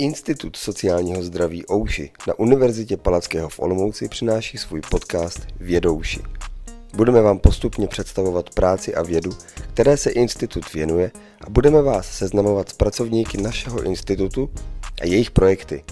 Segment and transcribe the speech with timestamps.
[0.00, 6.20] Institut sociálního zdraví Ouši na Univerzitě Palackého v Olomouci přináší svůj podcast Vědouši.
[6.96, 9.30] Budeme vám postupně představovat práci a vědu,
[9.72, 11.10] které se institut věnuje
[11.40, 14.50] a budeme vás seznamovat s pracovníky našeho institutu
[15.02, 15.84] a jejich projekty.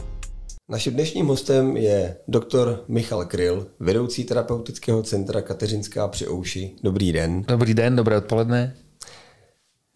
[0.69, 6.71] Naším dnešním hostem je doktor Michal Kryl, vedoucí terapeutického centra Kateřinská při Ouši.
[6.83, 7.45] Dobrý den.
[7.49, 8.77] Dobrý den, dobré odpoledne.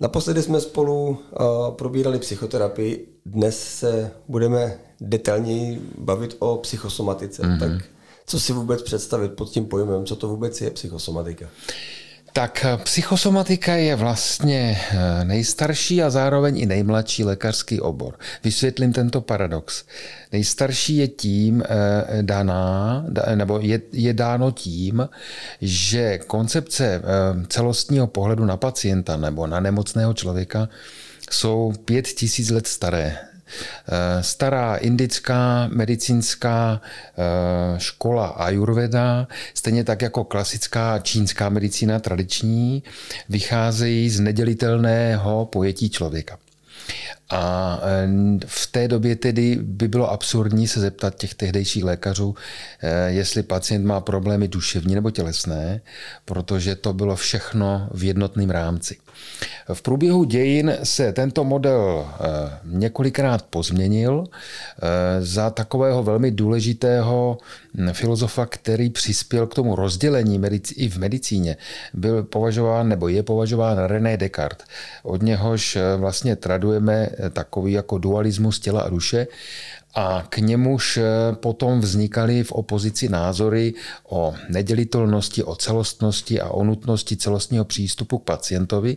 [0.03, 7.43] Naposledy jsme spolu uh, probírali psychoterapii, dnes se budeme detailněji bavit o psychosomatice.
[7.43, 7.59] Mm-hmm.
[7.59, 7.71] Tak
[8.27, 11.47] co si vůbec představit pod tím pojmem, co to vůbec je psychosomatika?
[12.33, 18.19] Tak eh, psychosomatika je vlastně eh, nejstarší a zároveň i nejmladší lékařský obor.
[18.45, 19.85] Vysvětlím tento paradox.
[20.33, 25.09] Nejstarší je tím eh, daná, nebo je, je dáno tím,
[25.61, 27.03] že koncepce
[27.49, 30.69] celostního pohledu na pacienta nebo na nemocného člověka
[31.31, 33.32] jsou pět tisíc let staré.
[33.89, 42.83] Eh, stará indická medicínská eh, škola Ayurveda, stejně tak jako klasická čínská medicína tradiční,
[43.29, 46.39] vycházejí z nedělitelného pojetí člověka.
[47.31, 48.09] A e,
[48.47, 52.35] v té době tedy by bylo absurdní se zeptat těch tehdejších lékařů,
[53.07, 55.81] jestli pacient má problémy duševní nebo tělesné,
[56.25, 58.97] protože to bylo všechno v jednotném rámci.
[59.73, 62.25] V průběhu dějin se tento model e,
[62.65, 64.25] několikrát pozměnil
[65.21, 67.39] za takového velmi důležitého
[67.93, 70.41] filozofa, který přispěl k tomu rozdělení
[70.77, 71.57] i v medicíně,
[71.95, 74.67] byl považován nebo je považován René Descartes.
[75.03, 79.27] Od něhož vlastně tradujeme takový jako dualismus těla a duše
[79.95, 81.03] a k němuž eh,
[81.33, 83.75] potom vznikaly v opozici názory
[84.09, 88.97] o nedělitelnosti, o celostnosti a o nutnosti celostního přístupu k pacientovi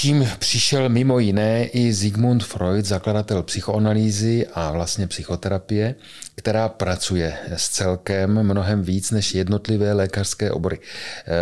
[0.00, 5.94] čím přišel mimo jiné i Sigmund Freud, zakladatel psychoanalýzy a vlastně psychoterapie,
[6.34, 10.78] která pracuje s celkem mnohem víc než jednotlivé lékařské obory.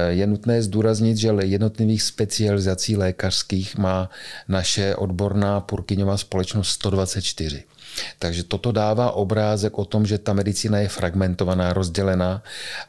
[0.09, 4.11] Je nutné zdůraznit, že jednotlivých specializací lékařských má
[4.49, 7.65] naše odborná Purkyňová společnost 124.
[8.19, 12.43] Takže toto dává obrázek o tom, že ta medicína je fragmentovaná, rozdělená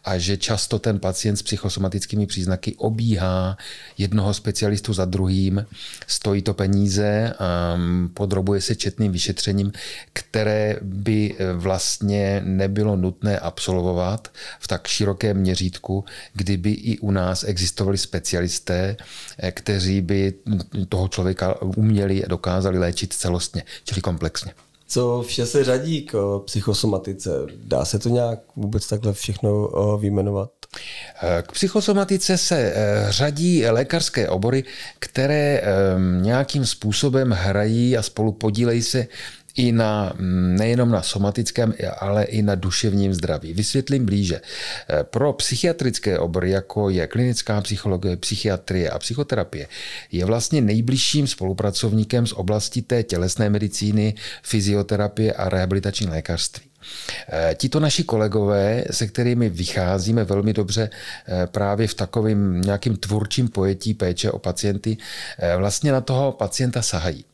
[0.05, 3.57] a že často ten pacient s psychosomatickými příznaky obíhá
[3.97, 5.65] jednoho specialistu za druhým,
[6.07, 7.77] stojí to peníze, a
[8.13, 9.71] podrobuje se četným vyšetřením,
[10.13, 14.27] které by vlastně nebylo nutné absolvovat
[14.59, 18.97] v tak širokém měřítku, kdyby i u nás existovali specialisté,
[19.51, 20.33] kteří by
[20.89, 24.53] toho člověka uměli a dokázali léčit celostně, čili komplexně.
[24.87, 27.29] Co vše se řadí k psychosomatice?
[27.55, 29.67] Dá se to nějak vůbec takhle všechno
[29.97, 30.51] vyjmenovat?
[31.41, 34.63] K psychosomatice se eh, řadí lékařské obory,
[34.99, 35.61] které
[36.21, 39.07] nějakým způsobem hrají a spolu podílejí se
[39.57, 40.13] i na,
[40.57, 43.53] nejenom na somatickém, ale i na duševním zdraví.
[43.53, 44.41] Vysvětlím blíže.
[44.41, 49.67] Eh, pro psychiatrické obory, jako je klinická psychologie, psychiatrie a psychoterapie,
[50.11, 54.13] je vlastně nejbližším spolupracovníkem z oblasti té tělesné medicíny,
[54.43, 56.65] fyzioterapie a rehabilitační lékařství.
[57.29, 63.47] Eh, tito naši kolegové, se kterými vycházíme velmi dobře eh, právě v takovém nějakým tvůrčím
[63.47, 64.97] pojetí péče o pacienty,
[65.57, 67.25] vlastně na toho pacienta sahají.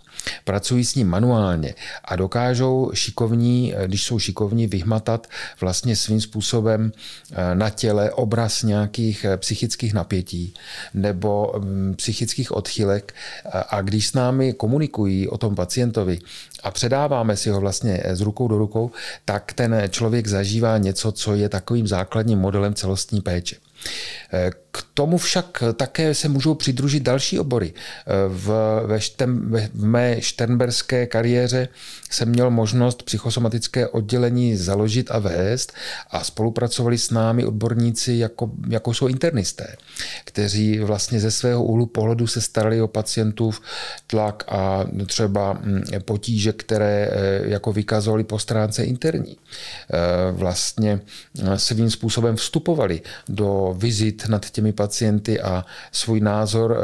[0.44, 1.76] Pracují s ním manuálně
[2.06, 5.28] a dokážou šikovní, když jsou šikovní, vyhmatat
[5.62, 6.92] vlastně svým způsobem
[7.32, 10.54] eh, na těle obraz nějakých eh, psychických napětí
[10.94, 13.14] nebo mm, psychických odchylek
[13.70, 16.20] a když s námi komunikují o tom pacientovi
[16.64, 18.92] a předáváme si ho vlastně z rukou do rukou,
[19.26, 23.56] tak ten člověk zažívá něco, co je takovým základním modelem celostní péče.
[24.74, 27.74] K tomu však také se můžou přidružit další obory.
[28.28, 28.50] V,
[28.86, 31.68] ve štem, v mé šternberské kariéře
[32.10, 35.74] jsem měl možnost psychosomatické oddělení založit a vést
[36.12, 39.76] a spolupracovali s námi odborníci, jako, jako jsou internisté,
[40.26, 43.52] kteří vlastně ze svého úhlu pohledu se starali o pacientů
[44.08, 49.38] tlak a třeba mm, potíže, které eh, jako vykazovali po stránce interní.
[49.38, 51.02] Eh, vlastně
[51.56, 56.78] svým způsobem vstupovali do vizit nad těmi pacienty a svůj názor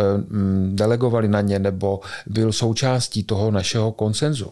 [0.67, 4.51] delegovali na ně nebo byl součástí toho našeho konsenzu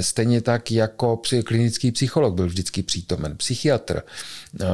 [0.00, 4.02] Stejně tak jako klinický psycholog byl vždycky přítomen, psychiatr,
[4.60, 4.66] eh,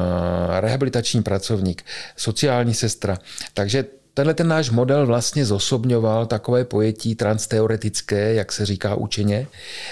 [0.60, 1.82] rehabilitační pracovník,
[2.16, 3.18] sociální sestra.
[3.54, 3.84] Takže
[4.14, 9.46] tenhle ten náš model vlastně zosobňoval takové pojetí transteoretické, jak se říká učeně,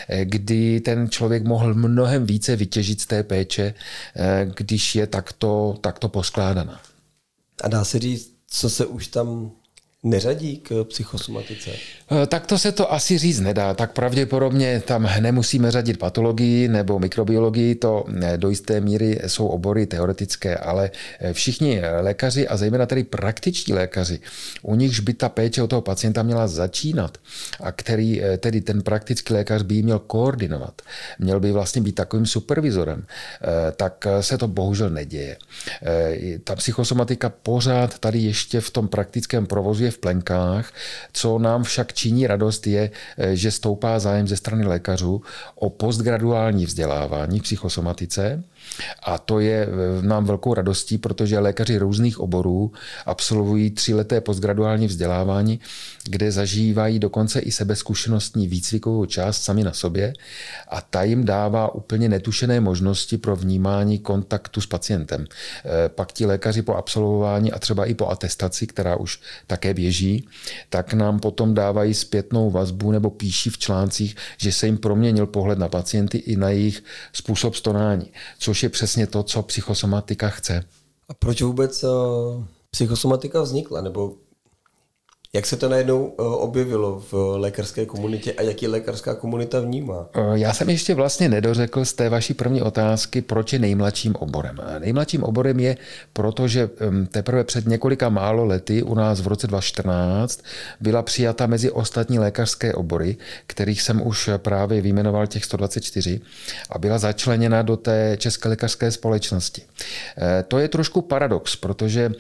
[0.09, 3.75] eh, kdy ten člověk mohl mnohem více vytěžit z té péče,
[4.17, 6.81] eh, když je takto, takto poskládaná.
[7.63, 9.53] A dá se říct, co se už tam
[10.05, 11.71] neřadí k psychosomatice?
[11.71, 13.75] Eh, tak to se to asi říct nedá.
[13.75, 19.87] Tak pravděpodobně tam nemusíme řadit patologii nebo mikrobiologii, to eh, do jisté míry jsou obory
[19.87, 20.91] teoretické, ale
[21.21, 24.21] eh, všichni lékaři a zejména tedy praktičtí lékaři,
[24.63, 27.19] u nichž by ta péče o toho pacienta měla začínat
[27.61, 30.83] a který tedy ten praktický lékař by ji měl koordinovat,
[31.19, 33.07] měl by vlastně být takovým supervizorem,
[33.77, 35.37] tak se to bohužel neděje.
[36.45, 40.73] Ta psychosomatika pořád tady ještě v tom praktickém provozu je v plenkách.
[41.13, 45.23] Co nám však činí radost je, eh, že stoupá zájem ze strany lékařů
[45.55, 48.45] o postgraduální vzdělávání v psychosomatice
[49.03, 52.73] a to je eh, nám velkou radostí, protože lékaři různých oborů
[53.07, 55.61] absolvují tříleté postgraduální vzdělávání,
[56.05, 60.13] kde zažívají dokonce i sebezkušenostní výcvikovou část sami na sobě
[60.69, 65.25] a ta jim dává úplně netušené možnosti pro vnímání kontaktu s pacientem.
[65.25, 70.29] Eh, pak ti lékaři po absolvování a třeba i po atestaci, která už také běží,
[70.69, 75.59] tak nám potom dávají zpětnou vazbu nebo píší v článcích, že se jim proměnil pohled
[75.59, 80.65] na pacienty i na jejich způsob stonání, což je přesně to, co psychosomatika chce.
[81.09, 81.89] A proč vůbec eh,
[82.71, 83.81] psychosomatika vznikla?
[83.81, 84.17] Nebo
[85.35, 90.07] jak se to najednou eh, objevilo v lékařské komunitě a jak ji lékařská komunita vnímá?
[90.15, 94.57] Eh, já jsem ještě vlastně nedořekl z té vaší první otázky, proč je nejmladším oborem.
[94.79, 95.77] Nejmladším oborem je
[96.13, 96.71] proto, že
[97.11, 100.41] teprve před několika málo lety u nás v roce 2014
[100.81, 103.17] byla přijata mezi ostatní lékařské obory,
[103.47, 106.21] kterých jsem už právě vyjmenoval těch 124
[106.71, 109.63] a byla začleněna do té České lékařské společnosti.
[110.19, 112.13] Eh, to je trošku paradox, protože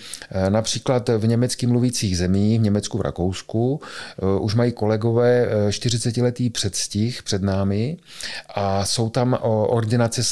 [0.48, 3.80] například v německy mluvících zemích, v Německu, Rakousku.
[4.18, 7.96] Eh, už mají kolegové 40-letý eh, předstih před námi
[8.54, 10.22] a jsou tam ordinace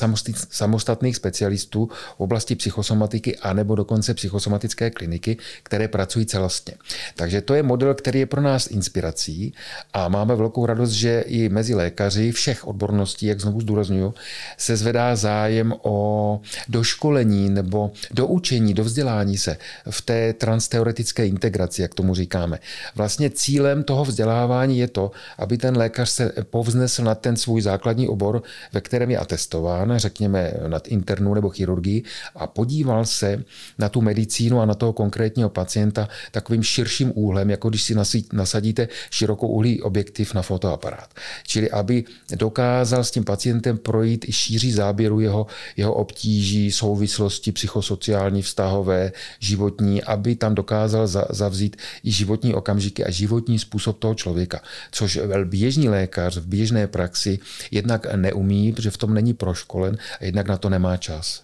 [0.51, 6.75] samostatných specialistů v oblasti psychosomatiky a nebo dokonce psychosomatické kliniky, které pracují celostně.
[7.17, 9.55] Takže to je model, který je pro nás inspirací
[9.93, 14.15] a máme velkou radost, že i mezi lékaři všech odborností, jak znovu zdůraznuju,
[14.57, 19.57] se zvedá zájem o doškolení nebo do učení, do vzdělání se
[19.91, 22.59] v té transteoretické integraci, jak tomu říkáme.
[22.95, 28.09] Vlastně cílem toho vzdělávání je to, aby ten lékař se povznesl na ten svůj základní
[28.09, 28.43] obor,
[28.73, 32.03] ve kterém je atestován, řekněme nad internu nebo chirurgii,
[32.35, 33.45] a podíval se
[33.79, 37.95] na tu medicínu a na toho konkrétního pacienta takovým širším úhlem, jako když si
[38.33, 41.15] nasadíte širokou uhlý objektiv na fotoaparát.
[41.47, 42.05] Čili aby
[42.35, 50.03] dokázal s tím pacientem projít i šíří záběru jeho, jeho obtíží, souvislosti psychosociální, vztahové, životní,
[50.03, 54.61] aby tam dokázal zavzít i životní okamžiky a životní způsob toho člověka,
[54.91, 57.39] což běžný lékař v běžné praxi
[57.71, 61.43] jednak neumí, protože v tom není proškolen a jednak na to nemá čas.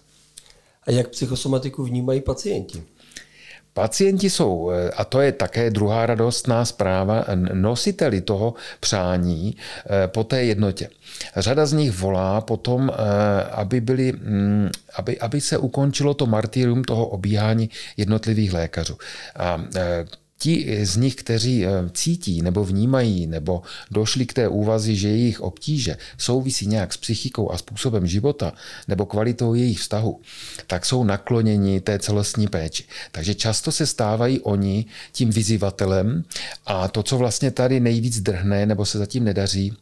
[0.87, 2.83] A jak psychosomatiku vnímají pacienti?
[3.73, 10.43] Pacienti jsou, a to je také druhá radostná zpráva, nositeli toho přání eh, po té
[10.43, 10.89] jednotě.
[11.35, 16.83] Řada z nich volá potom, eh, aby, byli, mm, aby, aby se ukončilo to martyrium
[16.83, 18.97] toho obíhání jednotlivých lékařů.
[19.35, 20.05] A eh,
[20.39, 25.41] ti z nich, kteří eh, cítí nebo vnímají nebo došli k té úvazi, že jejich
[25.41, 28.53] obtíže souvisí nějak s psychikou a způsobem života
[28.87, 30.21] nebo kvalitou jejich vztahu,
[30.67, 32.83] tak jsou nakloněni té celostní péči.
[33.11, 36.23] Takže často se stávají oni tím vyzývatelem
[36.65, 39.73] a to, co vlastně tady nejvíc drhne nebo se zatím nedaří,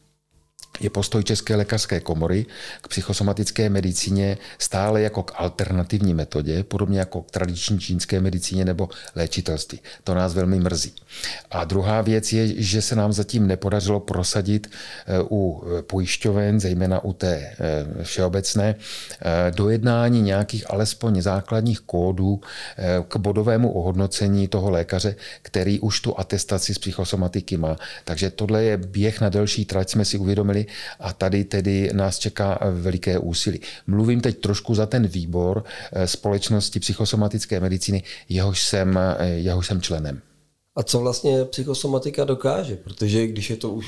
[0.80, 2.46] je postoj České lékařské komory
[2.82, 8.90] k psychosomatické medicíně stále jako k alternativní metodě, podobně jako k tradiční čínské medicíně nebo
[9.16, 9.80] léčitelství.
[10.04, 10.94] To nás velmi mrzí.
[11.52, 14.70] A druhá věc je, že se nám zatím nepodařilo prosadit
[15.08, 22.42] eh, u pojišťoven, zejména u té eh, všeobecné, eh, dojednání nějakých alespoň základních kódů
[23.08, 27.78] k bodovému ohodnocení toho lékaře, který už tu atestaci z psychosomatiky má.
[28.04, 30.57] Takže tohle je běh na delší trať, jsme si uvědomili,
[31.00, 33.60] a tady tedy nás čeká veliké úsilí.
[33.88, 39.82] Mluvím teď trošku za ten výbor eh, společnosti psychosomatické medicíny, jehož jsem, eh, jehož jsem
[39.82, 40.22] členem.
[40.76, 42.76] A co vlastně psychosomatika dokáže?
[42.76, 43.86] Protože když je to už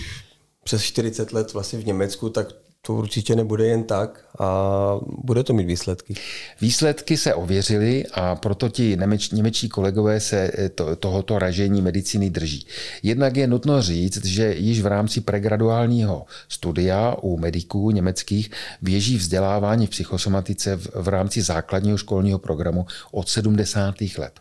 [0.64, 2.48] přes 40 let vlastně v Německu, tak
[2.82, 6.14] to určitě nebude jen tak a bude to mít výsledky.
[6.62, 12.30] Výsledky se ověřily a proto ti němeč, němečtí kolegové se eh, to, tohoto ražení medicíny
[12.30, 12.66] drží.
[13.04, 19.88] Jednak je nutno říct, že již v rámci pregraduálního studia u mediků německých běží vzdělávání
[19.88, 23.96] v psychosomatice v, v rámci základního školního programu od 70.
[24.18, 24.34] let.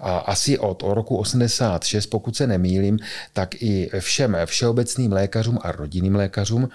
[0.00, 2.98] A asi od roku 86, pokud se nemýlím,
[3.32, 6.68] tak i všem všeobecným lékařům a rodinným lékařům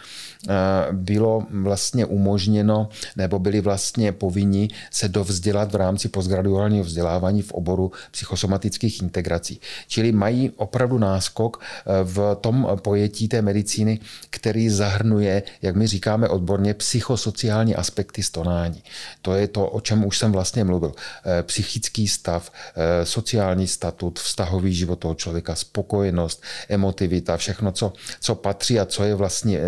[0.91, 7.91] bylo vlastně umožněno nebo byli vlastně povinni se dovzdělat v rámci postgraduálního vzdělávání v oboru
[8.11, 9.59] psychosomatických integrací.
[9.87, 16.29] Čili mají opravdu náskok eh, v tom pojetí té medicíny, který zahrnuje, jak my říkáme
[16.29, 18.83] odborně, psychosociální aspekty stonání.
[19.21, 20.93] To je to, o čem už jsem vlastně mluvil.
[21.25, 28.35] Eh, psychický stav, eh, sociální statut, vztahový život toho člověka, spokojenost, emotivita, všechno, co, co
[28.35, 29.59] patří a co je vlastně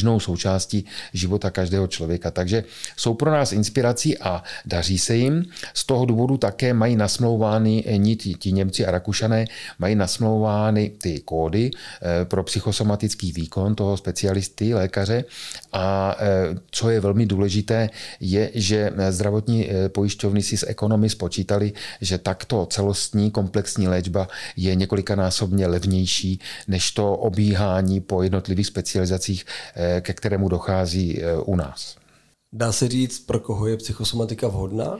[0.00, 2.30] běžnou součástí života každého člověka.
[2.30, 2.64] Takže
[2.96, 5.44] jsou pro nás inspirací a daří se jim.
[5.74, 7.84] Z toho důvodu také mají nasmlouvány,
[8.16, 9.44] ti, ti Němci a Rakušané
[9.78, 15.24] mají nasmlouvány ty kódy eh, pro psychosomatický výkon toho specialisty, lékaře.
[15.72, 17.90] A eh, co je velmi důležité,
[18.20, 24.74] je, že zdravotní eh, pojišťovny si s ekonomy spočítali, že takto celostní komplexní léčba je
[24.74, 29.44] několikanásobně levnější než to obíhání po jednotlivých specializacích,
[30.00, 31.96] ke kterému dochází u nás.
[32.52, 34.98] Dá se říct, pro koho je psychosomatika vhodná?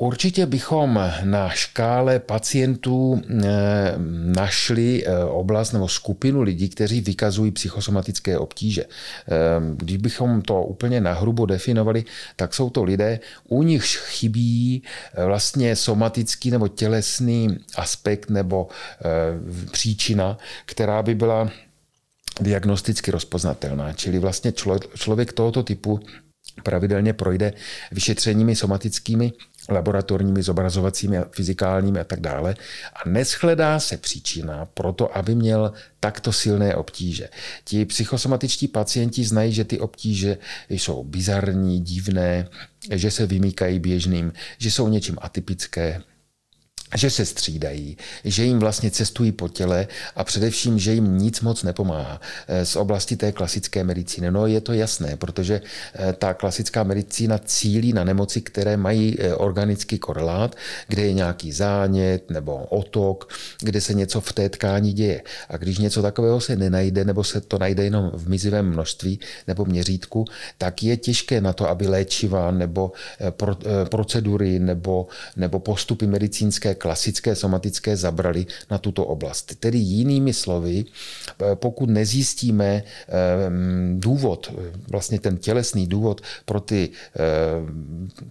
[0.00, 3.94] Určitě bychom na škále pacientů eh,
[4.34, 8.84] našli eh, oblast nebo skupinu lidí, kteří vykazují psychosomatické obtíže.
[9.76, 12.04] Když bychom to úplně nahrubo definovali,
[12.36, 14.82] tak jsou to lidé, u nichž chybí
[15.26, 18.68] vlastně somatický nebo tělesný aspekt nebo
[19.70, 21.50] příčina, která by byla
[22.40, 23.92] diagnosticky rozpoznatelná.
[23.92, 24.52] Čili vlastně
[24.94, 26.00] člověk tohoto typu
[26.62, 27.52] pravidelně projde
[27.92, 29.32] vyšetřeními somatickými,
[29.68, 32.54] laboratorními, zobrazovacími, fyzikálními a tak dále
[33.04, 37.28] a neschledá se příčina pro to, aby měl takto silné obtíže.
[37.64, 42.48] Ti psychosomatičtí pacienti znají, že ty obtíže jsou bizarní, divné,
[42.92, 46.02] že se vymýkají běžným, že jsou něčím atypické,
[46.96, 51.62] že se střídají, že jim vlastně cestují po těle a především, že jim nic moc
[51.62, 52.20] nepomáhá.
[52.48, 55.60] Eh, z oblasti té klasické medicíny, no je to jasné, protože
[55.94, 60.56] eh, ta klasická medicína cílí na nemoci, které mají eh, organický korelát,
[60.88, 65.22] kde je nějaký zánět nebo otok, kde se něco v té tkání děje.
[65.48, 69.64] A když něco takového se nenajde, nebo se to najde jenom v mizivém množství nebo
[69.64, 70.24] měřítku,
[70.58, 72.92] tak je těžké na to, aby léčiva nebo
[73.90, 79.58] procedury nebo, nebo postupy medicínské klasické somatické zabrali na tuto oblast.
[79.58, 82.84] Tedy jinými slovy, eh, pokud nezjistíme eh,
[83.98, 84.52] důvod,
[84.90, 87.18] vlastně ten tělesný důvod pro ty eh,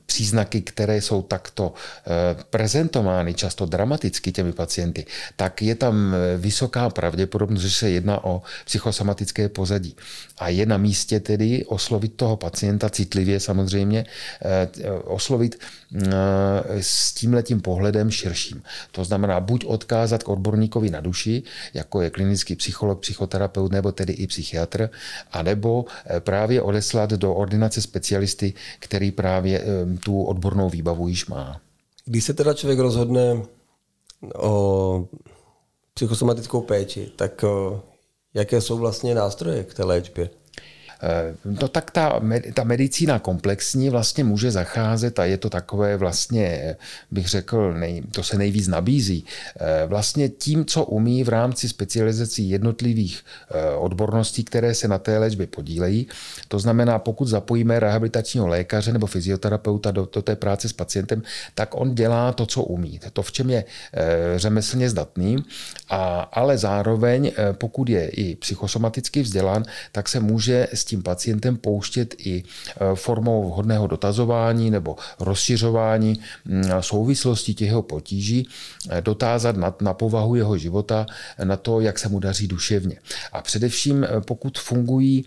[0.06, 1.74] příznaky, které jsou takto
[2.50, 9.50] prezentovány často dramaticky těmi pacienty, tak je tam vysoká pravděpodobnost, že se jedná o psychosomatické
[9.50, 9.96] pozadí.
[10.38, 14.06] A je na místě tedy oslovit toho pacienta citlivě samozřejmě,
[15.04, 15.60] oslovit
[16.80, 18.64] s tímhletím pohledem širším.
[18.92, 24.14] To znamená buď odkázat k odborníkovi na duši, jako je klinický psycholog, psychoterapeut nebo tedy
[24.14, 24.90] i psychiatr,
[25.32, 31.62] anebo eh, právě odeslat do ordinace specialisty, který právě eh, tu odbornou výbavu již má.
[32.06, 33.42] Když se teda člověk rozhodne
[34.36, 35.08] o
[35.94, 37.80] psychosomatickou péči, tak eh,
[38.34, 40.30] jaké jsou vlastně nástroje k té léčbě?
[41.46, 42.22] No tak ta,
[42.54, 46.76] ta medicína komplexní vlastně může zacházet a je to takové vlastně,
[47.12, 49.26] bych řekl, nej, to se nejvíc nabízí.
[49.60, 55.18] Eh, vlastně tím, co umí v rámci specializací jednotlivých eh, odborností, které se na té
[55.18, 56.08] léčbě podílejí.
[56.48, 61.22] To znamená, pokud zapojíme rehabilitačního lékaře nebo fyzioterapeuta do, do té práce s pacientem,
[61.56, 63.00] tak on dělá to, co umí.
[63.14, 63.64] To, v čem je
[64.36, 65.38] řemeslně zdatný,
[65.90, 72.16] a, ale zároveň, pokud je i psychosomaticky vzdělán, tak se může s tím pacientem pouštět
[72.18, 78.48] i e, formou vhodného dotazování nebo rozšiřování mm, souvislosti těch jeho potíží,
[78.90, 81.06] e, dotázat na, na povahu jeho života,
[81.44, 83.00] na to, jak se mu daří duševně.
[83.32, 85.26] A především, e, pokud fungují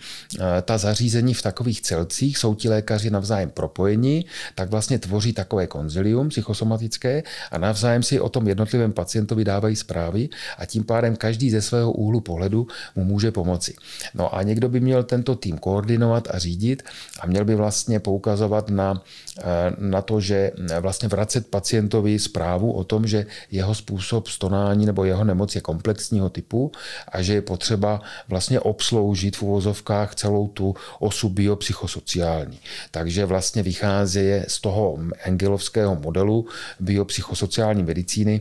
[0.62, 4.24] ta zařízení v takových celcích, jsou ti lékaři navzájem propojeni,
[4.54, 10.28] tak vlastně tvoří takové konzilium psychosomatické a navzájem si o tom jednotlivém pacientovi dávají zprávy
[10.58, 13.74] a tím pádem každý ze svého úhlu pohledu mu může pomoci.
[14.14, 16.82] No a někdo by měl tento tým koordinovat a řídit
[17.20, 19.02] a měl by vlastně poukazovat na,
[19.38, 19.44] eh,
[19.78, 25.24] na to, že vlastně vracet pacientovi zprávu o tom, že jeho způsob stonání nebo jeho
[25.24, 26.72] nemoc je komplexního typu
[27.08, 32.58] a že je potřeba vlastně obsloužit v uvozovkách celou tu osu biopsychosociální.
[32.90, 36.46] Takže vlastně vychází z toho engelovského modelu
[36.80, 38.40] biopsychosociální medicíny.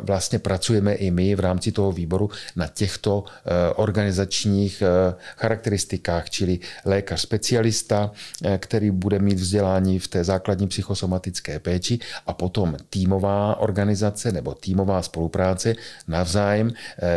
[0.00, 6.30] Vlastně pracujeme i my v rámci toho výboru na těchto eh, organizačních eh, charakteristikách složkách,
[6.30, 8.10] čili lékař specialista,
[8.58, 15.02] který bude mít vzdělání v té základní psychosomatické péči a potom týmová organizace nebo týmová
[15.02, 15.74] spolupráce
[16.08, 16.72] navzájem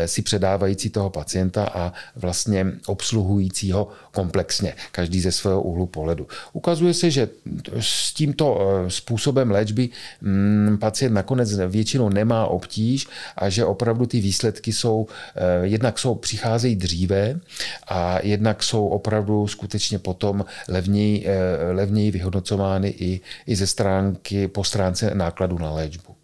[0.05, 6.27] si předávající toho pacienta a vlastně obsluhujícího komplexně, každý ze svého úhlu pohledu.
[6.53, 7.29] Ukazuje se, že
[7.79, 9.89] s tímto způsobem léčby
[10.21, 16.15] mm, pacient nakonec většinou nemá obtíž a že opravdu ty výsledky jsou, eh, jednak jsou,
[16.15, 17.39] přicházejí dříve
[17.87, 24.63] a jednak jsou opravdu skutečně potom levněji, eh, levněji vyhodnocovány i, i ze stránky, po
[24.63, 26.15] stránce nákladu na léčbu.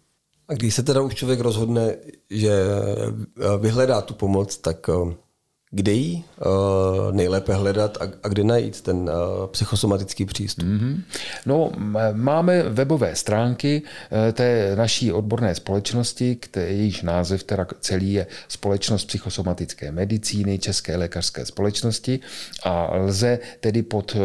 [0.48, 1.94] A když se teda už člověk rozhodne,
[2.30, 4.90] že eh, vyhledá tu pomoc, tak
[5.74, 10.64] kde ji uh, nejlépe hledat a, a kde najít ten uh, psychosomatický přístup?
[10.64, 11.02] Mm-hmm.
[11.46, 11.72] No,
[12.12, 19.04] máme webové stránky uh, té naší odborné společnosti, které, jejíž název teda celý je Společnost
[19.04, 22.20] psychosomatické medicíny České lékařské společnosti
[22.62, 24.20] a lze tedy pod uh,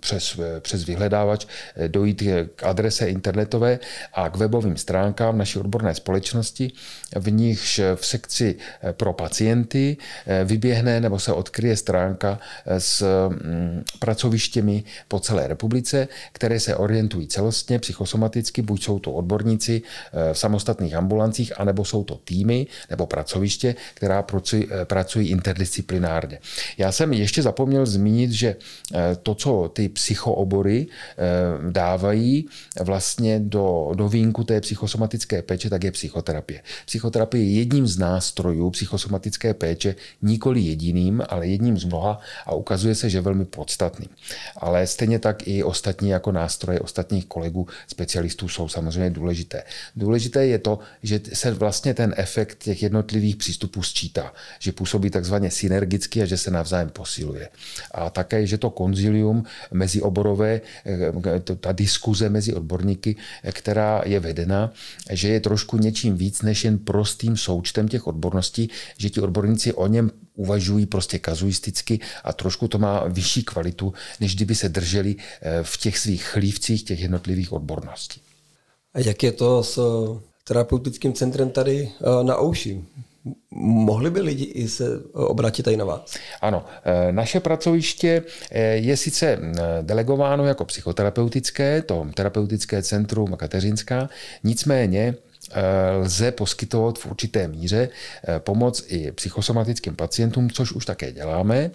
[0.00, 1.46] přes, přes vyhledávač
[1.76, 2.22] eh, dojít
[2.56, 3.78] k adrese internetové
[4.14, 6.72] a k webovým stránkám naší odborné společnosti,
[7.16, 9.96] v nichž v sekci eh, pro pacienty
[10.26, 12.38] eh, vyběhne nebo se odkryje stránka
[12.78, 19.82] s mm, pracovištěmi po celé republice, které se orientují celostně psychosomaticky, buď jsou to odborníci
[20.32, 24.24] v samostatných ambulancích, anebo jsou to týmy nebo pracoviště, která
[24.84, 26.38] pracují interdisciplinárně.
[26.78, 28.56] Já jsem ještě zapomněl zmínit, že
[29.22, 32.48] to, co ty psychoobory eh, dávají
[32.80, 36.62] vlastně do, do vínku té psychosomatické péče, tak je psychoterapie.
[36.86, 42.94] Psychoterapie je jedním z nástrojů psychosomatické péče, nikoli jediným, ale jedním z mnoha a ukazuje
[42.94, 44.08] se, že velmi podstatný.
[44.56, 49.62] Ale stejně tak i ostatní jako nástroje ostatních kolegů specialistů jsou samozřejmě důležité.
[49.96, 55.50] Důležité je to, že se vlastně ten efekt těch jednotlivých přístupů sčítá, že působí takzvaně
[55.50, 57.48] synergicky a že se navzájem posiluje.
[57.90, 64.72] A také, že to konzilium mezioborové, eh, ta diskuze mezi odborníky, eh, která je vedena,
[65.10, 69.86] že je trošku něčím víc než jen prostým součtem těch odborností, že ti odborníci o
[69.86, 75.62] něm uvažují prostě kazuisticky a trošku to má vyšší kvalitu, než kdyby se drželi eh,
[75.62, 78.20] v těch svých chlívcích těch jednotlivých odborností.
[78.94, 79.78] A jak je to s
[80.44, 81.90] terapeutickým centrem tady
[82.22, 82.84] na Ouši?
[83.50, 86.16] Mohli by lidi i se obrátit tady na vás?
[86.40, 94.08] Ano, eh, naše pracoviště eh, je sice eh, delegováno jako psychoterapeutické, to terapeutické centrum Kateřinská,
[94.44, 95.29] nicméně Eh,
[95.98, 97.88] lze poskytovat v určité míře
[98.28, 101.70] eh, pomoc i psychosomatickým pacientům, což už také děláme.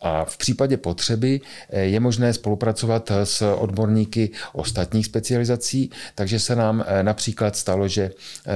[0.00, 6.84] A v případě potřeby eh, je možné spolupracovat s odborníky ostatních specializací, takže se nám
[7.02, 8.10] například stalo, že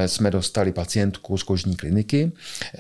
[0.07, 2.33] jsme dostali pacientku z kožní kliniky,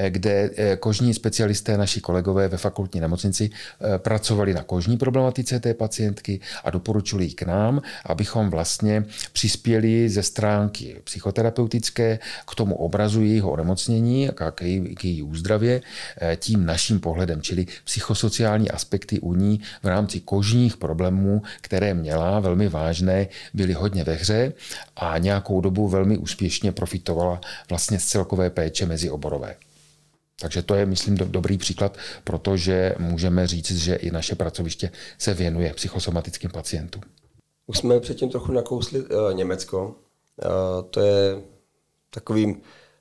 [0.08, 0.50] kde
[0.80, 3.50] kožní specialisté, naši kolegové ve fakultní nemocnici
[3.98, 10.22] pracovali na kožní problematice té pacientky a doporučili ji k nám, abychom vlastně přispěli ze
[10.22, 15.82] stránky psychoterapeutické specifické k tomu obrazu jejího onemocnění a k, její, k její úzdravě
[16.20, 22.40] eh, tím naším pohledem, čili psychosociální aspekty u ní v rámci kožních problémů, které měla
[22.40, 24.52] velmi vážné, byly hodně ve hře
[24.96, 29.56] a nějakou dobu velmi úspěšně profitovala vlastně z celkové péče mezi oborové.
[30.40, 35.34] Takže to je, myslím, do, dobrý příklad, protože můžeme říct, že i naše pracoviště se
[35.34, 37.02] věnuje psychosomatickým pacientům.
[37.66, 39.94] Už jsme předtím trochu nakousli uh, Německo.
[40.40, 41.36] Uh, to je
[42.10, 42.60] takovým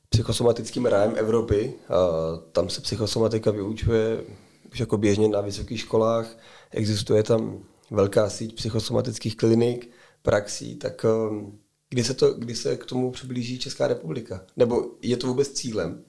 [0.10, 1.74] psychosomatickým rájem Evropy.
[1.90, 1.98] A
[2.52, 4.24] tam se psychosomatika vyučuje
[4.72, 6.38] už jako běžně na vysokých školách.
[6.72, 9.92] Existuje tam velká síť psychosomatických klinik,
[10.22, 14.46] praxí, tak um, kdy se, to, kdy se k tomu přiblíží Česká republika?
[14.58, 16.04] Nebo je to vůbec cílem?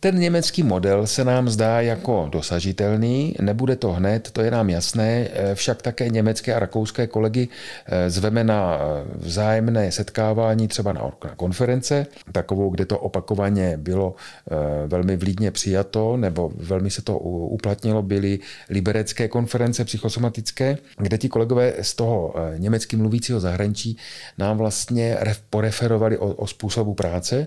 [0.00, 5.28] Ten německý model se nám zdá jako dosažitelný, nebude to hned, to je nám jasné,
[5.54, 7.48] však také německé a rakouské kolegy
[7.86, 14.54] eh, zveme na eh, vzájemné setkávání třeba na konference, takovou, kde to opakovaně bylo eh,
[14.86, 18.38] velmi vlídně přijato, nebo velmi se to uplatnilo, byly
[18.70, 23.96] liberecké konference psychosomatické, kde ti kolegové z toho německy mluvícího zahraničí
[24.38, 25.16] nám vlastně
[25.50, 27.46] poreferovali o, o způsobu práce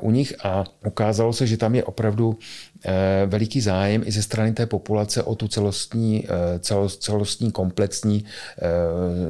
[0.00, 2.38] u nich a ukázalo ukázalo se, že tam je opravdu
[2.84, 6.58] eh, veliký zájem i ze strany té populace o tu celostní, eh,
[6.98, 8.68] celostní komplexní eh,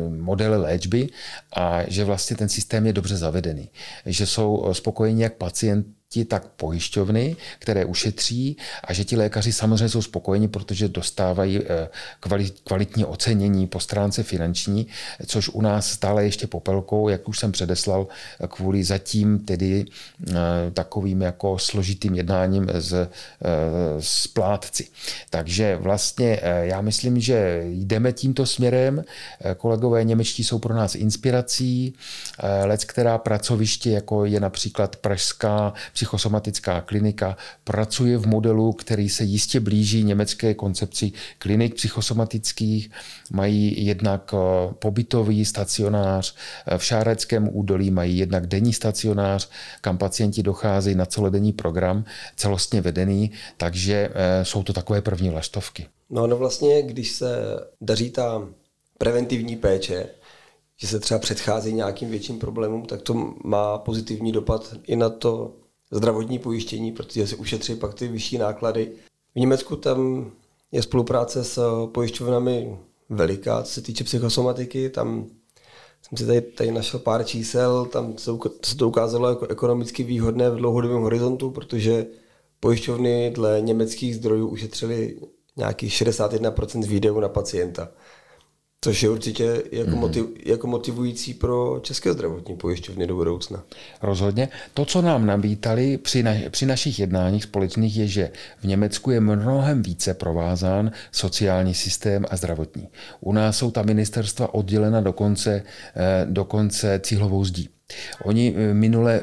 [0.09, 1.09] modely léčby
[1.57, 3.69] a že vlastně ten systém je dobře zavedený.
[4.07, 9.89] Že jsou spokojeni jak pacienti, ti tak pojišťovny, které ušetří a že ti lékaři samozřejmě
[9.89, 11.89] jsou spokojeni, protože dostávají eh,
[12.65, 14.87] kvalitní ocenění po stránce finanční,
[15.27, 18.07] což u nás stále ještě popelkou, jak už jsem předeslal,
[18.49, 19.85] kvůli zatím tedy
[20.29, 20.35] eh,
[20.73, 23.09] takovým jako složitým jednáním s, eh,
[24.01, 24.89] s plátci.
[25.31, 29.05] Takže vlastně já myslím, že jdeme tímto směrem.
[29.57, 31.95] Kolegové němečtí jsou pro nás inspirací.
[32.65, 39.61] Lec, která pracoviště, jako je například Pražská psychosomatická klinika pracuje v modelu, který se jistě
[39.61, 42.91] blíží německé koncepci klinik psychosomatických.
[43.33, 46.35] Mají jednak eh, pobytový stacionář,
[46.67, 49.49] eh, v Šáreckém údolí mají jednak denní stacionář,
[49.81, 52.05] kam pacienti docházejí na celodenní program,
[52.37, 55.87] celostně vedený, takže eh, jsou to takové první laštovky.
[56.11, 57.37] No, no vlastně, když se
[57.81, 58.49] daří ta
[58.99, 60.07] preventivní péče,
[60.77, 65.60] že se třeba předchází nějakým větším problémům, tak to má pozitivní dopad i na to
[65.91, 68.93] zdravotní pojištění, protože si ušetří pak ty vyšší náklady.
[69.35, 70.31] V Německu tam
[70.73, 74.91] je spolupráce s pojišťovnami veliká, co se týče psychosomatiky.
[74.91, 75.27] Tam
[76.03, 78.15] jsem si tady, tady našel pár čísel, tam
[78.65, 82.07] se to ukázalo jako ekonomicky výhodné v dlouhodobém horizontu, protože
[82.61, 85.17] pojišťovny dle německých zdrojů ušetřily
[85.57, 87.89] nějakých 61% výdajů na pacienta.
[88.85, 89.97] Což je určitě jako, mm-hmm.
[89.97, 93.65] motiv, jako motivující pro české zdravotní pojišťovny do budoucna.
[94.03, 94.49] Rozhodně.
[94.75, 99.21] To, co nám nabítali při, na, při našich jednáních společných, je, že v Německu je
[99.21, 102.89] mnohem více provázán sociální systém a zdravotní.
[103.21, 105.63] U nás jsou ta ministerstva oddělena dokonce,
[105.97, 107.69] eh, dokonce cílovou zdí.
[108.25, 109.23] Oni eh, minule,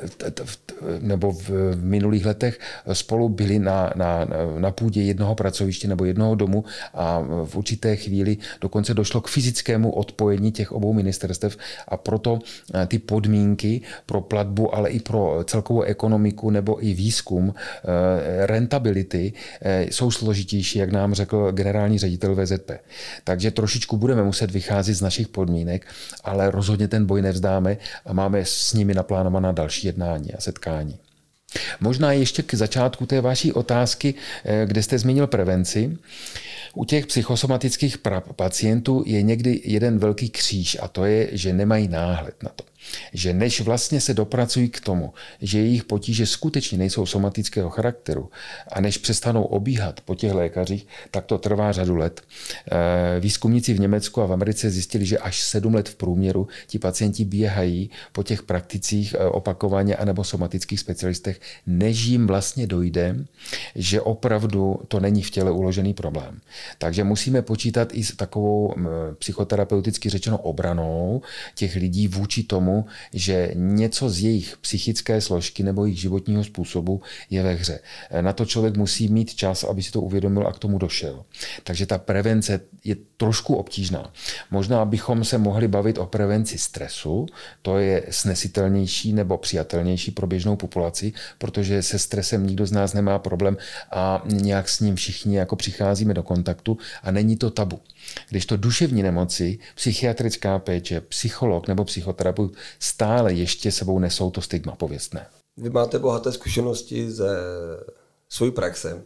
[0.99, 2.60] nebo v minulých letech
[2.93, 4.27] spolu byli na, na,
[4.60, 9.91] na půdě jednoho pracoviště nebo jednoho domu a v určité chvíli dokonce došlo k fyzickému
[9.91, 12.39] odpojení těch obou ministerstev a proto
[12.73, 19.34] eh, ty podmínky pro platbu, ale i pro celkovou ekonomiku nebo i výzkum eh, rentability
[19.89, 22.71] jsou složitější, jak nám řekl generální ředitel VZP.
[23.23, 25.86] Takže trošičku budeme muset vycházet z našich podmínek,
[26.23, 30.98] ale rozhodně ten boj nevzdáme a máme s nimi naplánovaná další jednání a setkání.
[31.80, 34.13] Možná ještě k začátku té vaší otázky,
[34.46, 35.98] eh, kde jste zmínil prevenci.
[36.74, 37.98] U těch psychosomatických
[38.36, 42.63] pacientů je někdy jeden velký kříž a to je, že nemají náhled na to
[43.13, 48.30] že než vlastně se dopracují k tomu, že jejich potíže skutečně nejsou somatického charakteru
[48.71, 52.21] a než přestanou obíhat po těch lékařích, tak to trvá řadu let.
[52.71, 56.80] Eh, výzkumníci v Německu a v Americe zjistili, že až sedm let v průměru ti
[56.80, 63.15] pacienti běhají po těch prakticích eh, opakovaně anebo somatických specialistech, než jim vlastně dojde,
[63.76, 66.39] že opravdu to není v těle uložený problém.
[66.78, 68.76] Takže musíme počítat i s takovou
[69.19, 71.21] psychoterapeuticky řečeno obranou
[71.56, 72.77] těch lidí vůči tomu,
[73.13, 77.80] že něco z jejich psychické složky nebo jejich životního způsobu je ve hře.
[78.22, 81.24] Na to člověk musí mít čas, aby si to uvědomil a k tomu došel.
[81.63, 84.13] Takže ta prevence je trošku obtížná.
[84.52, 87.26] Možná bychom se mohli bavit o prevenci stresu,
[87.62, 93.20] to je snesitelnější nebo přijatelnější pro běžnou populaci, protože se stresem nikdo z nás nemá
[93.20, 93.58] problém
[93.92, 97.80] a nějak s ním všichni jako přicházíme do kontaktu a není to tabu.
[98.30, 104.75] Když to duševní nemoci, psychiatrická péče, psycholog nebo psychoterapeut stále ještě sebou nesou to stigma
[104.75, 105.27] pověstné.
[105.58, 107.38] Vy máte bohaté zkušenosti ze
[108.30, 109.03] svojí praxe.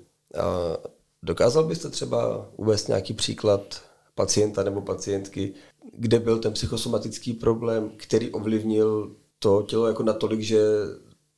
[1.23, 3.81] Dokázal byste třeba uvést nějaký příklad
[4.15, 5.53] pacienta nebo pacientky,
[5.97, 10.59] kde byl ten psychosomatický problém, který ovlivnil to tělo jako natolik, že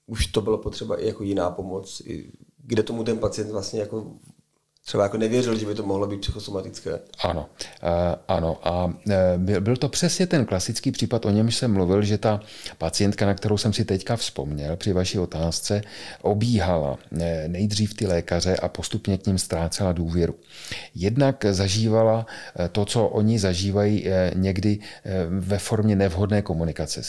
[0.06, 2.02] už to bylo potřeba i jako jiná pomoc,
[2.58, 4.12] kde tomu ten pacient vlastně jako
[4.86, 7.00] třeba jako nevěřil, že by to mohlo být psychosomatické.
[7.24, 7.50] Ano,
[7.84, 7.90] uh,
[8.28, 8.58] ano.
[8.64, 8.94] A uh,
[9.60, 12.40] byl to přesně ten klasický případ, o němž jsem mluvil, že ta
[12.78, 15.82] pacientka, na kterou jsem si teďka vzpomněl při vaší otázce,
[16.22, 20.36] obíhala uh, nejdřív ty lékaře a postupně k ním ztrácela důvěru.
[20.96, 22.26] Jednak zažívala
[22.72, 24.80] to, co oni zažívají někdy
[25.30, 27.02] ve formě nevhodné komunikace.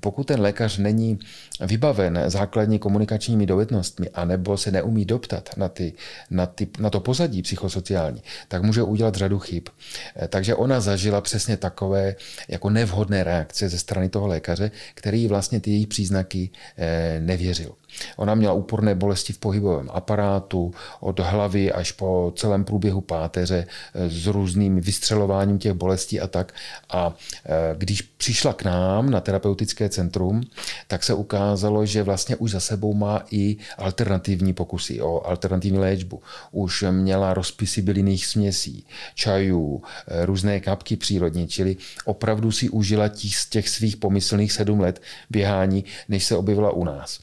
[0.00, 1.18] Pokud ten lékař není
[1.60, 5.92] vybaven základní komunikačními dovednostmi, anebo se neumí doptat na, ty,
[6.30, 9.68] na, ty, na to pozornost, pozadí psychosociální, tak může udělat řadu chyb.
[10.16, 12.16] Eh, takže ona zažila přesně takové
[12.48, 17.79] jako nevhodné reakce ze strany toho lékaře, který vlastně ty její příznaky eh, nevěřil.
[18.16, 24.08] Ona měla úporné bolesti v pohybovém aparátu, od hlavy až po celém průběhu páteře eh,
[24.08, 26.52] s různým vystřelováním těch bolestí a tak.
[26.90, 27.14] A
[27.46, 30.42] eh, když přišla k nám na terapeutické centrum,
[30.86, 36.22] tak se ukázalo, že vlastně už za sebou má i alternativní pokusy o alternativní léčbu.
[36.52, 43.44] Už měla rozpisy bylinných směsí, čajů, eh, různé kapky přírodní, čili opravdu si užila těch,
[43.48, 47.20] těch svých pomyslných sedm let běhání, než se objevila u nás.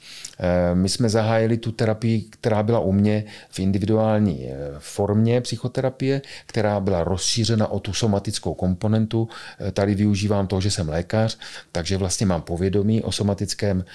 [0.74, 7.04] My jsme zahájili tu terapii, která byla u mě v individuální formě psychoterapie, která byla
[7.04, 9.30] rozšířena o tu somatickou komponentu.
[9.74, 11.38] Tady využívám toho, že jsem lékař,
[11.72, 13.86] takže vlastně mám povědomí o somatickém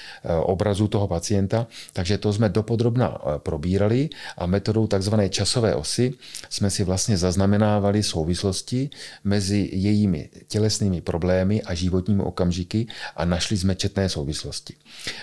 [0.43, 6.15] obrazu toho pacienta, takže to jsme dopodrobna probírali a metodou takzvané časové osy
[6.49, 8.91] jsme si vlastně zaznamenávali souvislosti
[9.25, 14.75] mezi jejími tělesnými problémy a životními okamžiky a našli jsme četné souvislosti.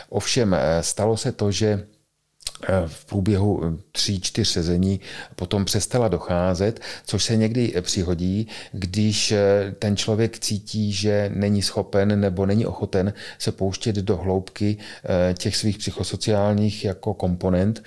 [0.09, 1.87] Ovšem eh, stalo se to, že
[2.87, 4.99] v průběhu eh, tří, čtyř sezení
[5.35, 12.19] potom přestala docházet, což se někdy přihodí, když eh, ten člověk cítí, že není schopen
[12.19, 14.77] nebo není ochoten se pouštět do hloubky
[15.33, 17.83] těch svých psychosociálních jako komponent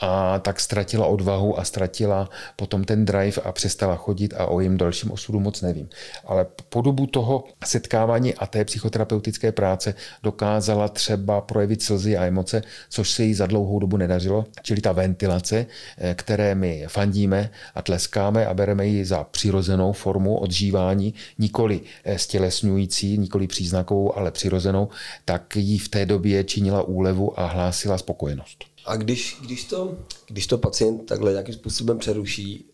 [0.00, 4.76] a tak ztratila odvahu a ztratila potom ten drive a přestala chodit a o jejím
[4.76, 5.88] dalším osudu moc nevím.
[6.24, 12.62] Ale po dobu toho setkávání a té psychoterapeutické práce dokázala třeba projevit slzy a emoce,
[12.88, 15.66] což se jí za dlouhou dobu nedá podařilo, čili ta ventilace,
[15.98, 22.18] eh, které my fandíme a tleskáme a bereme ji za přirozenou formu odžívání, nikoli eh,
[22.18, 24.88] stělesňující, nikoli příznakovou, ale přirozenou,
[25.24, 28.64] tak jí v té době činila úlevu a hlásila spokojenost.
[28.86, 29.98] A když, když, to,
[30.28, 32.64] když to pacient takhle nějakým způsobem přeruší,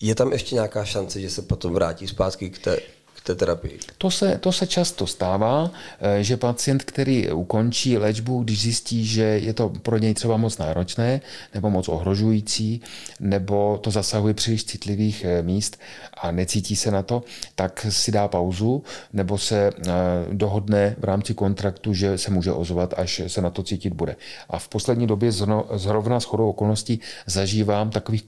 [0.00, 2.78] je tam ještě nějaká šance, že se potom vrátí zpátky k té,
[3.24, 3.78] té terapii?
[3.98, 9.22] To se, to se často stává, eh, že pacient, který ukončí léčbu, když zjistí, že
[9.22, 11.20] je to pro něj třeba moc náročné
[11.54, 12.80] nebo moc ohrožující,
[13.20, 15.80] nebo to zasahuje příliš citlivých eh, míst
[16.20, 17.22] a necítí se na to,
[17.54, 18.82] tak si dá pauzu
[19.12, 19.92] nebo se eh,
[20.32, 24.16] dohodne v rámci kontraktu, že se může ozvat, až se na to cítit bude.
[24.50, 25.32] A v poslední době
[25.74, 28.24] zrovna s chodou okolností zažívám takových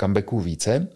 [0.00, 0.88] comebacků více,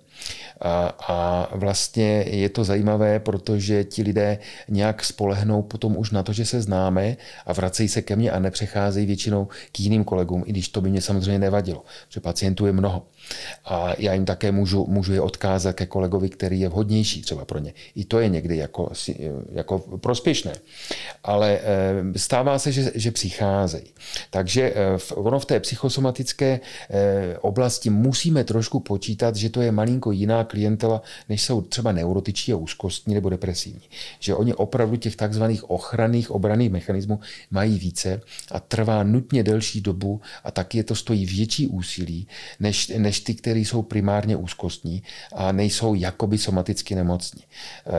[0.60, 6.32] a, a vlastně je to zajímavé, protože ti lidé nějak spolehnou potom už na to,
[6.32, 10.52] že se známe a vracejí se ke mně a nepřecházejí většinou k jiným kolegům, i
[10.52, 13.02] když to by mě samozřejmě nevadilo, že pacientů je mnoho.
[13.64, 17.58] A já jim také můžu, můžu je odkázat ke kolegovi, který je vhodnější třeba pro
[17.58, 17.72] ně.
[17.94, 18.92] I to je někdy jako,
[19.52, 20.52] jako prospěšné.
[21.24, 23.92] Ale eh, stává se, že, že přicházejí.
[24.30, 30.12] Takže eh, ono v té psychosomatické eh, oblasti musíme trošku počítat, že to je malinko
[30.12, 33.82] jiná klientela, než jsou třeba neurotičtí a úzkostní nebo depresivní.
[34.20, 40.20] Že oni opravdu těch takzvaných ochranných obraných mechanismů mají více a trvá nutně delší dobu
[40.44, 42.26] a taky je to stojí větší úsilí,
[42.60, 45.02] než, než ty, které jsou primárně úzkostní
[45.32, 47.42] a nejsou jakoby somaticky nemocní.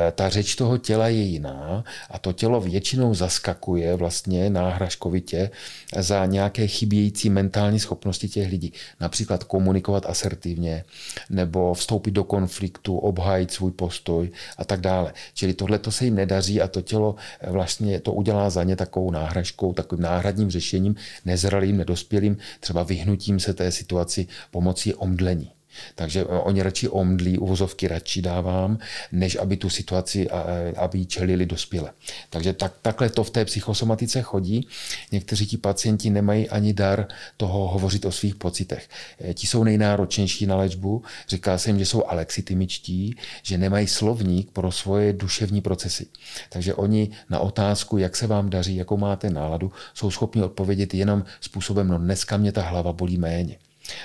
[0.07, 5.49] E, ta řeč toho těla je jiná a to tělo většinou zaskakuje vlastně náhražkovitě
[5.97, 8.73] za nějaké chybějící mentální schopnosti těch lidí.
[8.99, 10.84] Například komunikovat asertivně
[11.29, 15.13] nebo vstoupit do konfliktu, obhájit svůj postoj a tak dále.
[15.34, 17.15] Čili tohle to se jim nedaří a to tělo
[17.47, 23.53] vlastně to udělá za ně takovou náhražkou, takovým náhradním řešením, nezralým, nedospělým, třeba vyhnutím se
[23.53, 25.52] té situaci pomocí omdlení.
[25.95, 28.78] Takže eh, oni radši omdlí, uvozovky radši dávám,
[29.12, 30.30] než aby tu situaci,
[30.76, 31.91] aby ji čelili dospěle.
[32.30, 34.67] Takže tak, takhle to v té psychosomatice chodí.
[35.12, 38.89] Někteří ti pacienti nemají ani dar toho hovořit o svých pocitech.
[39.19, 41.04] Eh, ti jsou nejnáročnější na léčbu.
[41.28, 46.06] Říká se jim, že jsou alexitimičtí, že nemají slovník pro svoje duševní procesy.
[46.50, 51.24] Takže oni na otázku, jak se vám daří, jakou máte náladu, jsou schopni odpovědět jenom
[51.41, 53.58] způsobem, no dneska mě ta hlava bolí méně.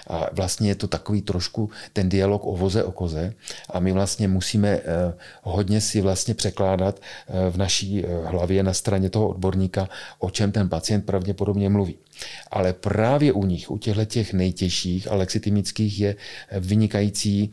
[0.06, 3.32] A vlastně je to takový trošku ten dialog o voze o koze
[3.70, 4.82] a my vlastně musíme eh,
[5.42, 10.52] hodně si vlastně překládat eh, v naší eh, hlavě na straně toho odborníka, o čem
[10.52, 11.96] ten pacient pravděpodobně mluví.
[12.50, 16.16] Ale právě u nich, u těchto těch nejtěžších alexitimických je
[16.60, 17.52] vynikající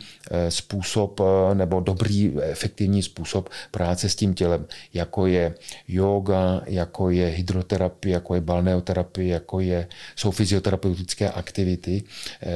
[0.49, 1.21] způsob
[1.53, 5.55] nebo dobrý, efektivní způsob práce s tím tělem, jako je
[5.87, 12.03] yoga, jako je hydroterapie, jako je balneoterapie, jako je, jsou fyzioterapeutické aktivity,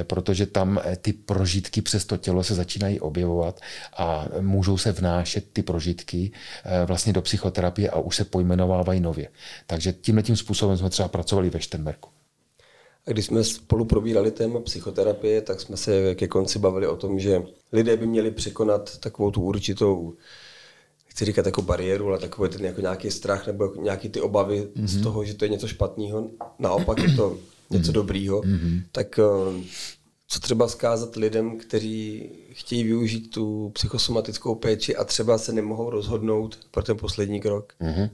[0.04, 3.60] protože tam eh, ty prožitky přes to tělo se začínají objevovat
[3.98, 6.32] a můžou se vnášet ty prožitky
[6.66, 9.30] eh, vlastně do psychoterapie a už se pojmenovávají nově.
[9.68, 12.10] Takže tímhle tím způsobem jsme třeba pracovali ve Štenberku.
[13.08, 17.20] A když jsme spolu probírali téma psychoterapie, tak jsme se ke konci bavili o tom,
[17.20, 20.14] že lidé by měli překonat takovou tu určitou
[21.18, 24.86] chci říkat jako bariéru, ale takový ten jako nějaký strach nebo nějaký ty obavy mm-hmm.
[24.86, 25.04] z mhm.
[25.04, 26.30] toho, že to je něco špatného.
[26.60, 27.38] Naopak je to
[27.70, 27.94] něco mm-hmm.
[27.94, 28.84] dobrýho, mm-hmm.
[28.92, 29.64] tak eh,
[30.28, 36.60] co třeba zkázat lidem, kteří chtějí využít tu psychosomatickou péči a třeba se nemohou rozhodnout
[36.72, 37.74] pro ten poslední krok?
[37.82, 38.10] Mm-hmm.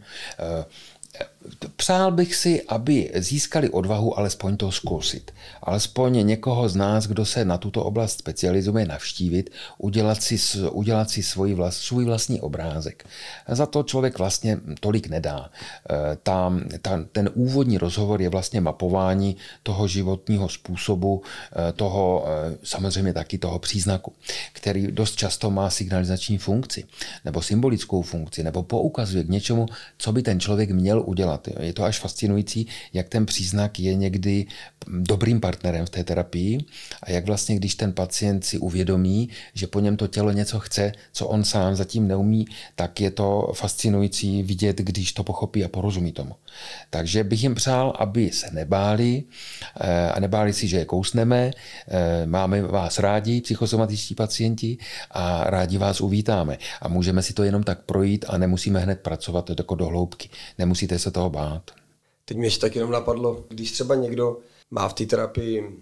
[1.75, 5.32] Přál bych si, aby získali odvahu alespoň to zkusit.
[5.62, 11.23] Alespoň někoho z nás, kdo se na tuto oblast specializuje, navštívit, udělat si, udělat si
[11.23, 13.06] svůj, vlast, svůj vlastní obrázek.
[13.47, 15.49] Za to člověk vlastně tolik nedá.
[15.89, 21.21] Eh, ta, ta, ten úvodní rozhovor je vlastně mapování toho životního způsobu,
[21.69, 24.13] eh, toho eh, samozřejmě taky toho příznaku,
[24.53, 26.84] který dost často má signalizační funkci,
[27.25, 29.65] nebo symbolickou funkci, nebo poukazuje k něčemu,
[29.97, 31.33] co by ten člověk měl udělat.
[31.60, 34.46] Je to až fascinující, jak ten příznak je někdy
[34.88, 36.60] dobrým partnerem v té terapii
[37.04, 40.91] a jak vlastně, když ten pacient si uvědomí, že po něm to tělo něco chce,
[41.13, 46.12] co on sám zatím neumí, tak je to fascinující vidět, když to pochopí a porozumí
[46.12, 46.36] tomu.
[46.89, 49.24] Takže bych jim přál, aby se nebáli
[49.80, 51.52] eh, a nebáli si, že je kousneme.
[51.88, 54.78] Eh, máme vás rádi, psychosomatičtí pacienti,
[55.12, 56.58] a rádi vás uvítáme.
[56.82, 60.30] A můžeme si to jenom tak projít a nemusíme hned pracovat jako do hloubky.
[60.58, 61.71] Nemusíte se toho bát.
[62.25, 64.38] Teď mi ještě tak jenom napadlo, když třeba někdo
[64.71, 65.79] má v té terapii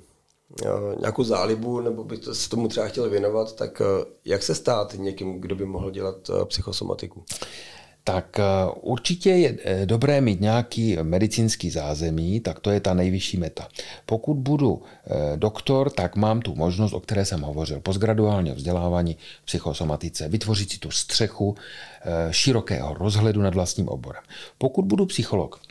[0.65, 0.67] eh,
[0.99, 3.81] nějakou zálibu, nebo by se tomu třeba chtěl věnovat, tak
[4.25, 7.23] jak se stát někým, kdo by mohl dělat psychosomatiku?
[8.03, 8.43] Tak eh,
[8.81, 13.67] určitě je eh, dobré mít nějaký medicínský zázemí, tak to je ta nejvyšší meta.
[14.05, 19.45] Pokud budu eh, doktor, tak mám tu možnost, o které jsem hovořil, postgraduálního vzdělávání v
[19.45, 21.55] psychosomatice, vytvořit si tu střechu
[22.31, 24.23] širokého rozhledu nad vlastním oborem.
[24.57, 25.61] Pokud budu psycholog,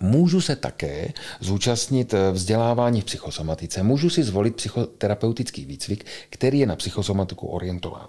[0.00, 6.76] Můžu se také zúčastnit vzdělávání v psychosomatice, můžu si zvolit psychoterapeutický výcvik, který je na
[6.76, 8.08] psychosomatiku orientován.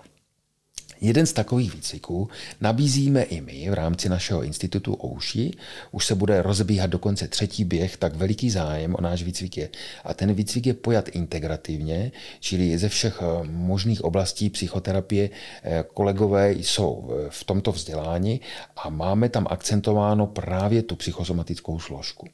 [1.01, 2.29] Jeden z takových výcviků
[2.61, 5.51] nabízíme i my v rámci našeho institutu Ouši.
[5.91, 9.69] Už se bude rozbíhat dokonce třetí běh, tak veliký zájem o náš výcvik je.
[10.03, 15.29] A ten výcvik je pojat integrativně, čili ze všech eh, možných oblastí psychoterapie
[15.63, 18.41] eh, kolegové jsou v tomto vzdělání
[18.75, 22.27] a máme tam akcentováno právě tu psychosomatickou složku.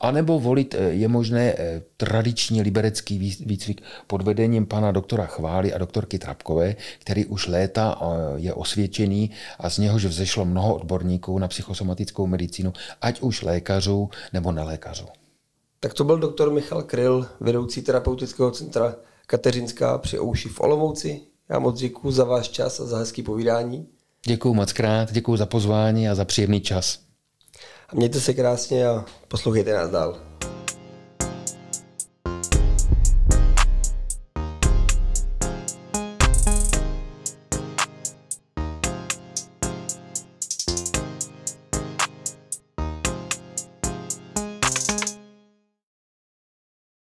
[0.00, 1.54] A nebo volit eh, je možné
[1.96, 7.90] tradiční liberecký výcvik pod vedením pana doktora Chvály a doktorky Trapkové, který už léta
[8.36, 14.52] je osvědčený a z něhož vzešlo mnoho odborníků na psychosomatickou medicínu, ať už lékařů nebo
[14.52, 15.06] nelékařů.
[15.80, 18.94] Tak to byl doktor Michal Kryl, vedoucí terapeutického centra
[19.26, 21.20] Kateřinská při Ouši v Olomouci.
[21.48, 23.86] Já moc děkuji za váš čas a za hezký povídání.
[24.26, 26.98] Děkuji moc krát, děkuji za pozvání a za příjemný čas.
[27.88, 30.20] A mějte se krásně a poslouchejte nás dál.